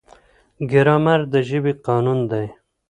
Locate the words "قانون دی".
1.85-2.45